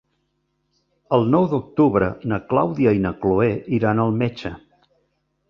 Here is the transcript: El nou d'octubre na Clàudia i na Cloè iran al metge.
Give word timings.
El 1.17 1.27
nou 1.35 1.45
d'octubre 1.51 2.07
na 2.33 2.41
Clàudia 2.55 2.95
i 3.01 3.05
na 3.05 3.13
Cloè 3.27 3.51
iran 3.81 4.03
al 4.07 4.19
metge. 4.25 4.55